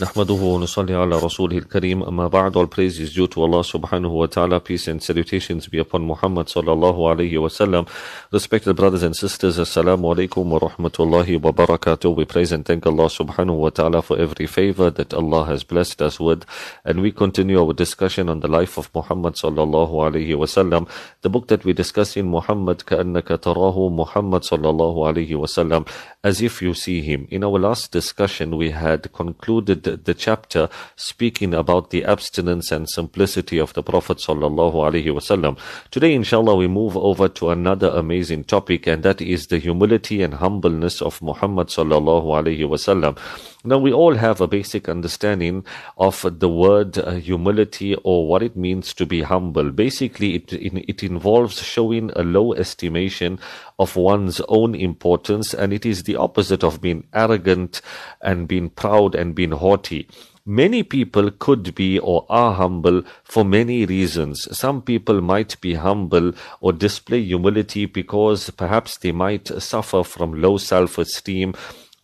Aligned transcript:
نحمده 0.00 0.34
ونصلي 0.34 0.94
على 0.94 1.18
رسوله 1.18 1.58
الكريم 1.58 2.02
أما 2.02 2.28
بعد 2.28 2.56
all 2.56 2.66
praise 2.66 2.98
is 2.98 3.12
due 3.12 3.26
to 3.26 3.42
Allah 3.42 3.62
subhanahu 3.62 4.12
wa 4.20 4.26
ta'ala 4.26 4.58
peace 4.58 4.88
and 4.88 5.02
salutations 5.02 5.66
be 5.68 5.76
upon 5.76 6.00
Muhammad 6.00 6.46
sallallahu 6.46 6.96
alayhi 7.12 7.38
wa 7.38 7.48
sallam 7.48 7.86
respected 8.30 8.74
brothers 8.74 9.02
and 9.02 9.14
sisters 9.14 9.58
assalamu 9.58 10.14
alaikum 10.14 10.46
wa 10.46 10.60
rahmatullahi 10.60 11.38
wa 11.38 11.52
barakatuh 11.52 12.16
we 12.16 12.24
praise 12.24 12.52
and 12.52 12.64
thank 12.64 12.86
Allah 12.86 13.04
subhanahu 13.04 13.58
wa 13.58 13.68
ta'ala 13.68 14.00
for 14.00 14.18
every 14.18 14.46
favor 14.46 14.88
that 14.88 15.12
Allah 15.12 15.44
has 15.44 15.62
blessed 15.62 16.00
us 16.00 16.18
with 16.18 16.46
and 16.86 17.02
we 17.02 17.12
continue 17.12 17.62
our 17.62 17.74
discussion 17.74 18.30
on 18.30 18.40
the 18.40 18.48
life 18.48 18.78
of 18.78 18.88
Muhammad 18.94 19.34
sallallahu 19.34 19.92
alayhi 20.08 20.34
wa 20.34 20.46
sallam 20.46 20.88
the 21.20 21.28
book 21.28 21.48
that 21.48 21.66
we 21.66 21.74
discuss 21.74 22.16
in 22.16 22.30
Muhammad 22.30 22.78
كأنك 22.86 23.28
تراه 23.28 23.92
Muhammad 23.92 24.40
sallallahu 24.40 25.04
alayhi 25.12 25.36
wa 25.36 25.44
sallam 25.44 25.86
as 26.24 26.40
if 26.40 26.62
you 26.62 26.72
see 26.72 27.02
him 27.02 27.28
in 27.30 27.44
our 27.44 27.58
last 27.58 27.92
discussion 27.92 28.56
we 28.56 28.70
had 28.70 29.12
concluded 29.12 29.80
the, 29.82 29.96
the 29.96 30.14
chapter 30.14 30.68
speaking 30.96 31.54
about 31.54 31.90
the 31.90 32.04
abstinence 32.04 32.72
and 32.72 32.88
simplicity 32.88 33.58
of 33.58 33.72
the 33.74 33.82
Prophet 33.82 34.18
sallallahu 34.18 34.74
alaihi 34.74 35.06
wasallam. 35.06 35.58
Today, 35.90 36.14
inshallah, 36.14 36.56
we 36.56 36.68
move 36.68 36.96
over 36.96 37.28
to 37.28 37.50
another 37.50 37.88
amazing 37.88 38.44
topic, 38.44 38.86
and 38.86 39.02
that 39.02 39.20
is 39.20 39.46
the 39.46 39.58
humility 39.58 40.22
and 40.22 40.34
humbleness 40.34 41.02
of 41.02 41.20
Muhammad 41.22 41.68
sallallahu 41.68 42.26
alaihi 42.26 42.68
wasallam. 42.68 43.16
Now, 43.64 43.78
we 43.78 43.92
all 43.92 44.16
have 44.16 44.40
a 44.40 44.48
basic 44.48 44.88
understanding 44.88 45.64
of 45.96 46.26
the 46.40 46.48
word 46.48 46.98
uh, 46.98 47.12
humility 47.12 47.94
or 48.02 48.26
what 48.26 48.42
it 48.42 48.56
means 48.56 48.92
to 48.94 49.06
be 49.06 49.22
humble. 49.22 49.70
Basically, 49.70 50.34
it, 50.34 50.52
it 50.52 51.04
involves 51.04 51.62
showing 51.62 52.10
a 52.16 52.24
low 52.24 52.54
estimation 52.54 53.38
of 53.78 53.94
one's 53.94 54.40
own 54.48 54.74
importance, 54.74 55.54
and 55.54 55.72
it 55.72 55.86
is 55.86 56.02
the 56.02 56.16
opposite 56.16 56.64
of 56.64 56.80
being 56.80 57.06
arrogant 57.14 57.80
and 58.20 58.48
being 58.48 58.68
proud 58.68 59.14
and 59.14 59.36
being 59.36 59.52
haughty. 59.52 60.08
Many 60.44 60.82
people 60.82 61.30
could 61.30 61.72
be 61.76 62.00
or 62.00 62.26
are 62.28 62.54
humble 62.54 63.04
for 63.22 63.44
many 63.44 63.86
reasons. 63.86 64.48
Some 64.50 64.82
people 64.82 65.20
might 65.20 65.60
be 65.60 65.74
humble 65.74 66.32
or 66.60 66.72
display 66.72 67.22
humility 67.22 67.86
because 67.86 68.50
perhaps 68.50 68.98
they 68.98 69.12
might 69.12 69.46
suffer 69.62 70.02
from 70.02 70.42
low 70.42 70.56
self 70.56 70.98
esteem 70.98 71.54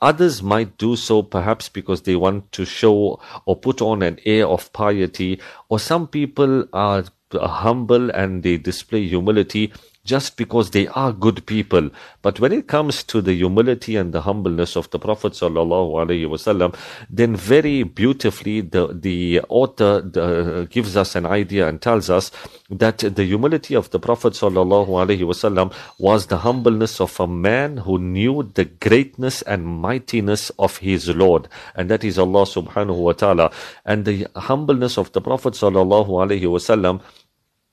Others 0.00 0.42
might 0.42 0.76
do 0.76 0.94
so 0.96 1.22
perhaps 1.22 1.68
because 1.68 2.02
they 2.02 2.16
want 2.16 2.52
to 2.52 2.64
show 2.64 3.20
or 3.46 3.56
put 3.56 3.80
on 3.80 4.02
an 4.02 4.18
air 4.26 4.46
of 4.46 4.72
piety, 4.72 5.40
or 5.68 5.78
some 5.78 6.06
people 6.06 6.66
are 6.72 7.04
humble 7.32 8.10
and 8.10 8.42
they 8.42 8.56
display 8.56 9.06
humility 9.06 9.72
just 10.06 10.36
because 10.36 10.70
they 10.70 10.86
are 10.88 11.12
good 11.12 11.44
people. 11.46 11.90
But 12.22 12.40
when 12.40 12.52
it 12.52 12.68
comes 12.68 13.02
to 13.04 13.20
the 13.20 13.34
humility 13.34 13.96
and 13.96 14.12
the 14.12 14.22
humbleness 14.22 14.76
of 14.76 14.88
the 14.90 14.98
Prophet 14.98 15.32
wasallam, 15.32 16.74
then 17.10 17.36
very 17.36 17.82
beautifully 17.82 18.60
the, 18.62 18.88
the 18.92 19.40
author 19.48 20.00
the, 20.00 20.68
gives 20.70 20.96
us 20.96 21.14
an 21.16 21.26
idea 21.26 21.68
and 21.68 21.82
tells 21.82 22.08
us 22.08 22.30
that 22.70 22.98
the 22.98 23.24
humility 23.24 23.74
of 23.74 23.90
the 23.90 23.98
Prophet 23.98 24.32
wasallam 24.32 25.72
was 25.98 26.26
the 26.28 26.38
humbleness 26.38 27.00
of 27.00 27.18
a 27.20 27.26
man 27.26 27.78
who 27.78 27.98
knew 27.98 28.50
the 28.54 28.64
greatness 28.64 29.42
and 29.42 29.66
mightiness 29.66 30.50
of 30.58 30.78
his 30.78 31.08
Lord. 31.08 31.48
And 31.74 31.90
that 31.90 32.04
is 32.04 32.18
Allah 32.18 32.42
subhanahu 32.44 32.96
wa 32.96 33.12
ta'ala. 33.12 33.50
And 33.84 34.04
the 34.04 34.26
humbleness 34.36 34.96
of 34.98 35.12
the 35.12 35.20
Prophet 35.20 35.54
wasallam 35.54 37.02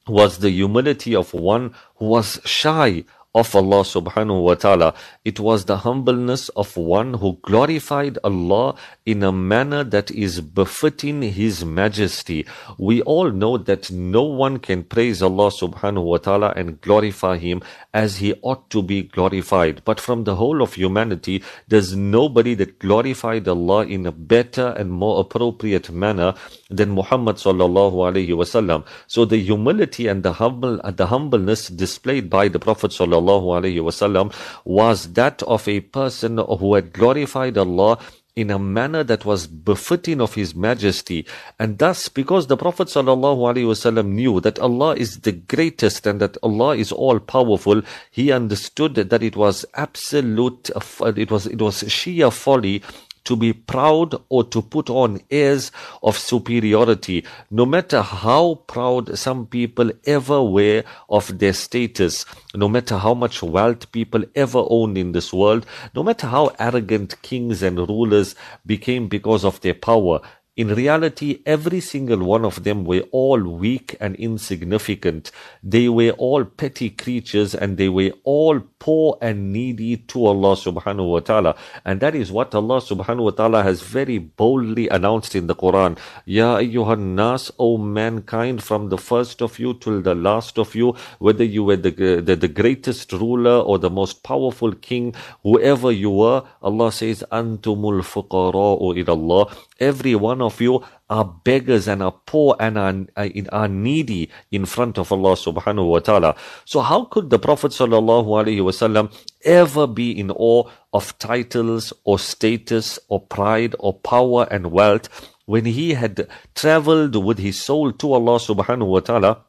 was 0.08 0.40
the 0.40 0.50
humility 0.50 1.16
of 1.16 1.34
one 1.34 1.74
who 1.96 2.06
was 2.06 2.40
shy 2.44 3.04
of 3.36 3.56
Allah 3.56 3.82
subhanahu 3.82 4.44
wa 4.44 4.54
ta'ala. 4.54 4.94
It 5.26 5.40
was 5.40 5.66
the 5.66 5.78
humbleness 5.78 6.50
of 6.50 6.78
one 6.78 7.16
who 7.16 7.40
glorified 7.42 8.20
Allah 8.24 8.76
in 9.08 9.24
a 9.24 9.32
manner 9.32 9.84
that 9.84 10.12
is 10.12 10.40
befitting 10.40 11.24
His 11.24 11.66
majesty. 11.66 12.46
We 12.78 13.02
all 13.02 13.32
know 13.32 13.58
that 13.58 13.90
no 13.90 14.22
one 14.22 14.60
can 14.60 14.84
praise 14.84 15.24
Allah 15.24 15.50
subhanahu 15.50 16.04
wa 16.04 16.18
ta'ala 16.18 16.54
and 16.56 16.80
glorify 16.82 17.38
Him 17.38 17.64
as 17.92 18.18
He 18.18 18.36
ought 18.44 18.70
to 18.70 18.84
be 18.84 19.02
glorified. 19.02 19.82
But 19.84 20.00
from 20.00 20.26
the 20.26 20.36
whole 20.36 20.62
of 20.62 20.76
humanity, 20.76 21.44
there's 21.68 21.96
nobody 21.96 22.54
that 22.56 22.78
glorified 22.78 23.48
Allah 23.48 23.86
in 23.88 24.06
a 24.06 24.12
better 24.12 24.76
and 24.78 24.92
more 24.92 25.20
appropriate 25.20 25.90
manner 25.90 26.36
than 26.70 26.92
Muhammad 26.92 27.38
sallallahu 27.38 27.94
alayhi 27.94 28.30
wasallam. 28.30 28.86
So 29.08 29.26
the 29.26 29.38
humility 29.38 30.06
and 30.06 30.22
the 30.22 30.34
humble, 30.34 30.80
the 30.84 31.08
humbleness 31.08 31.70
displayed 31.70 32.30
by 32.30 32.48
the 32.48 32.60
Prophet 32.60 32.92
sallallahu 32.92 33.23
wasallam 33.24 34.34
was 34.66 35.14
that 35.14 35.42
of 35.44 35.68
a 35.68 35.80
person 35.82 36.38
who 36.38 36.76
had 36.76 36.94
glorified 36.94 37.58
Allah 37.58 37.98
in 38.36 38.50
a 38.50 38.58
manner 38.58 39.04
that 39.04 39.26
was 39.26 39.46
befitting 39.46 40.20
of 40.20 40.34
His 40.34 40.56
Majesty. 40.56 41.26
And 41.60 41.78
thus, 41.78 42.10
because 42.10 42.48
the 42.48 42.58
Prophet 42.58 42.88
ﷺ 42.88 44.06
knew 44.08 44.40
that 44.40 44.60
Allah 44.60 44.96
is 44.96 45.20
the 45.20 45.32
greatest 45.32 46.08
and 46.08 46.20
that 46.20 46.38
Allah 46.42 46.76
is 46.76 46.92
all 46.92 47.20
powerful, 47.20 47.82
he 48.10 48.32
understood 48.32 48.96
that 48.96 49.24
it 49.24 49.36
was 49.36 49.66
absolute, 49.76 50.72
it 51.16 51.32
was, 51.32 51.46
it 51.46 51.62
was 51.62 51.84
sheer 51.92 52.32
folly 52.32 52.82
to 53.26 53.36
be 53.36 53.54
proud 53.54 54.16
or 54.30 54.44
to 54.44 54.62
put 54.62 54.90
on 54.90 55.22
airs 55.32 55.72
of 56.02 56.18
superiority, 56.18 57.26
no 57.50 57.66
matter 57.66 58.02
how 58.02 58.56
proud 58.68 59.18
some 59.18 59.46
people 59.46 59.92
ever 60.06 60.44
were 60.44 60.84
of 61.10 61.40
their 61.40 61.54
status, 61.54 62.26
no 62.56 62.68
matter 62.68 62.98
how 62.98 63.14
much 63.14 63.42
wealth 63.42 63.92
people 63.92 64.24
ever 64.36 64.64
owned 64.70 64.98
in 64.98 65.12
this 65.12 65.32
world, 65.32 65.66
no 65.96 66.04
matter 66.04 66.28
how 66.28 66.52
arrogant 66.60 67.22
kings 67.22 67.64
and 67.64 67.78
rulers 67.78 68.36
became 68.66 69.08
because 69.08 69.46
of 69.46 69.60
their 69.62 69.74
power, 69.74 70.22
in 70.56 70.68
reality, 70.68 71.42
every 71.48 71.80
single 71.80 72.20
one 72.20 72.46
of 72.46 72.64
them 72.64 72.86
were 72.86 73.04
all 73.12 73.42
weak 73.42 73.96
and 74.00 74.16
insignificant. 74.18 75.32
They 75.64 75.90
were 75.90 76.12
all 76.12 76.46
petty 76.46 76.92
creatures 76.92 77.56
and 77.56 77.78
they 77.78 77.90
were 77.90 78.12
all 78.24 78.60
poor 78.78 79.18
and 79.20 79.52
needy 79.52 79.98
to 79.98 80.28
Allah 80.28 80.54
subhanahu 80.56 81.10
wa 81.10 81.20
ta'ala. 81.22 81.56
And 81.86 82.02
that 82.02 82.14
is 82.14 82.32
what 82.32 82.54
Allah 82.54 82.82
subhanahu 82.82 83.24
wa 83.24 83.32
ta'ala 83.32 83.64
has 83.64 83.82
very 83.82 84.20
boldly 84.20 84.88
announced 84.90 85.34
in 85.34 85.48
the 85.48 85.56
Quran. 85.56 85.98
Ya 86.26 86.58
ayyuhan 86.58 87.16
nas, 87.16 87.52
O 87.58 87.78
mankind, 87.80 88.62
from 88.64 88.90
the 88.90 88.98
first 89.00 89.42
of 89.42 89.58
you 89.58 89.74
till 89.74 90.02
the 90.02 90.14
last 90.14 90.60
of 90.60 90.76
you, 90.76 90.94
whether 91.18 91.44
you 91.44 91.64
were 91.64 91.78
the, 91.78 91.90
the, 91.90 92.36
the 92.36 92.48
greatest 92.48 93.12
ruler 93.12 93.58
or 93.58 93.80
the 93.80 93.90
most 93.90 94.22
powerful 94.22 94.72
king, 94.74 95.16
whoever 95.42 95.92
you 95.92 96.12
were, 96.12 96.44
Allah 96.62 96.92
says, 96.92 97.24
Antumul 97.32 98.04
fuqara'u 98.06 98.96
ila 99.00 99.14
Allah. 99.14 99.56
Every 99.80 100.14
one 100.14 100.43
of 100.44 100.62
you 100.62 100.84
are 101.10 101.26
beggars 101.26 101.88
and 101.88 102.04
are 102.04 102.16
poor 102.26 102.56
and 102.60 102.78
are, 102.78 102.94
uh, 103.18 103.30
are 103.52 103.68
needy 103.68 104.30
in 104.52 104.66
front 104.66 104.98
of 104.98 105.12
Allah 105.12 105.34
subhanahu 105.34 105.88
wa 105.88 106.00
ta'ala. 106.00 106.36
So 106.66 106.82
how 106.82 107.06
could 107.06 107.30
the 107.30 107.40
Prophet 107.40 107.72
sallallahu 107.72 108.28
alaihi 108.28 108.62
wasallam 108.62 109.12
ever 109.44 109.88
be 109.88 110.12
in 110.12 110.30
awe 110.32 110.70
of 110.94 111.18
titles 111.18 111.94
or 112.04 112.20
status 112.20 113.00
or 113.08 113.22
pride 113.22 113.76
or 113.80 113.94
power 113.94 114.48
and 114.52 114.72
wealth 114.72 115.10
when 115.46 115.66
he 115.66 115.94
had 115.94 116.28
traveled 116.56 117.16
with 117.24 117.40
his 117.40 117.60
soul 117.60 117.92
to 117.94 118.14
Allah 118.14 118.38
subhanahu 118.40 118.88
wa 118.88 119.00
ta'ala 119.00 119.42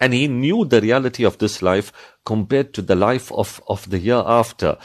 and 0.00 0.12
he 0.12 0.28
knew 0.28 0.64
the 0.64 0.80
reality 0.80 1.24
of 1.24 1.38
this 1.38 1.62
life 1.62 1.92
compared 2.24 2.74
to 2.74 2.82
the 2.82 2.94
life 2.94 3.32
of, 3.32 3.62
of 3.68 3.88
the 3.88 3.98
year 3.98 4.22
after. 4.26 4.76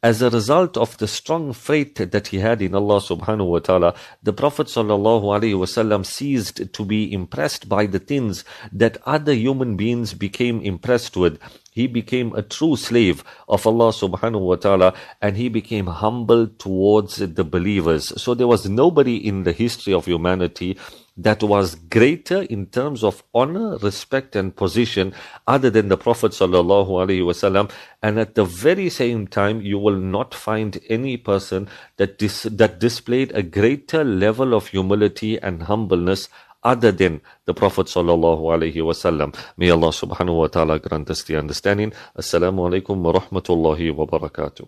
As 0.00 0.22
a 0.22 0.30
result 0.30 0.76
of 0.76 0.96
the 0.98 1.08
strong 1.08 1.52
faith 1.52 1.96
that 1.96 2.28
he 2.28 2.38
had 2.38 2.62
in 2.62 2.72
Allah 2.72 3.00
subhanahu 3.00 3.48
wa 3.48 3.58
ta'ala, 3.58 3.94
the 4.22 4.32
Prophet 4.32 4.68
sallallahu 4.68 5.24
alaihi 5.24 5.58
wasallam 5.58 6.06
ceased 6.06 6.72
to 6.72 6.84
be 6.84 7.12
impressed 7.12 7.68
by 7.68 7.84
the 7.86 7.98
things 7.98 8.44
that 8.72 8.98
other 9.06 9.34
human 9.34 9.76
beings 9.76 10.14
became 10.14 10.60
impressed 10.60 11.16
with. 11.16 11.40
He 11.72 11.86
became 11.86 12.34
a 12.34 12.42
true 12.42 12.76
slave 12.76 13.24
of 13.48 13.66
Allah 13.66 13.90
subhanahu 13.92 14.40
wa 14.40 14.56
ta'ala 14.56 14.94
and 15.22 15.36
he 15.36 15.48
became 15.48 15.86
humble 15.86 16.48
towards 16.48 17.18
the 17.18 17.44
believers. 17.44 18.12
So 18.20 18.34
there 18.34 18.48
was 18.48 18.68
nobody 18.68 19.16
in 19.16 19.44
the 19.44 19.52
history 19.52 19.94
of 19.94 20.06
humanity 20.06 20.78
that 21.16 21.42
was 21.42 21.74
greater 21.74 22.42
in 22.42 22.66
terms 22.66 23.02
of 23.04 23.22
honor, 23.34 23.76
respect, 23.78 24.36
and 24.36 24.54
position 24.54 25.12
other 25.46 25.68
than 25.70 25.88
the 25.88 25.96
Prophet 25.96 26.32
wasallam. 26.32 27.70
And 28.02 28.18
at 28.18 28.34
the 28.36 28.44
very 28.44 28.88
same 28.88 29.26
time, 29.26 29.60
you 29.60 29.78
will 29.78 29.96
not 29.98 30.34
find 30.34 30.80
any 30.88 31.16
person 31.16 31.68
that 31.96 32.18
dis- 32.18 32.44
that 32.50 32.78
displayed 32.78 33.32
a 33.34 33.42
greater 33.42 34.04
level 34.04 34.54
of 34.54 34.68
humility 34.68 35.38
and 35.40 35.64
humbleness 35.64 36.28
other 36.62 36.90
than 36.90 37.20
the 37.46 37.54
Prophet 37.54 37.86
sallallahu 37.86 38.42
alaihi 38.50 38.82
wasallam. 38.82 39.34
May 39.56 39.70
Allah 39.70 39.94
subhanahu 39.94 40.42
wa 40.42 40.48
ta'ala 40.48 40.78
grant 40.80 41.10
us 41.10 41.22
the 41.22 41.36
understanding. 41.36 41.92
Assalamu 42.16 42.66
alaikum 42.66 42.98
wa 42.98 43.12
rahmatullahi 43.12 43.94
wa 43.94 44.06
barakatuh. 44.06 44.66